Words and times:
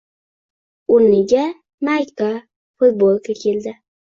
Oʻrniga 0.95 1.43
mayka-futbolka 1.91 3.41
keldi 3.45 3.79